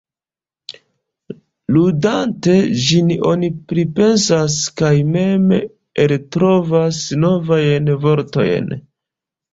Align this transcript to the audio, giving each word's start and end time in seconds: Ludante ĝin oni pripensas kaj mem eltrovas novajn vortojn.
Ludante 1.75 2.55
ĝin 2.85 3.11
oni 3.33 3.49
pripensas 3.73 4.57
kaj 4.81 4.91
mem 5.17 5.45
eltrovas 6.07 7.03
novajn 7.27 7.93
vortojn. 8.07 8.75